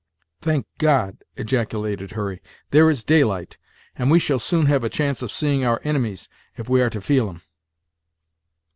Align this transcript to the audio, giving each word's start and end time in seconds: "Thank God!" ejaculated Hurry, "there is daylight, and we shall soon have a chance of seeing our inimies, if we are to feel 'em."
"Thank 0.41 0.65
God!" 0.79 1.23
ejaculated 1.37 2.13
Hurry, 2.13 2.41
"there 2.71 2.89
is 2.89 3.03
daylight, 3.03 3.59
and 3.95 4.09
we 4.09 4.17
shall 4.17 4.39
soon 4.39 4.65
have 4.65 4.83
a 4.83 4.89
chance 4.89 5.21
of 5.21 5.31
seeing 5.31 5.63
our 5.63 5.79
inimies, 5.81 6.27
if 6.57 6.67
we 6.67 6.81
are 6.81 6.89
to 6.89 7.01
feel 7.01 7.29
'em." 7.29 7.43